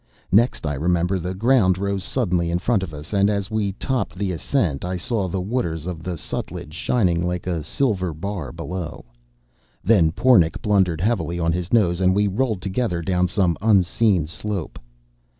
[0.31, 4.17] Next, I remember, the ground rose suddenly in front of us, and as we topped
[4.17, 9.05] the ascent I saw the waters of the Sutlej shining like a silver bar below.
[9.83, 14.79] Then Pornic blundered heavily on his nose, and we rolled together down some unseen slope.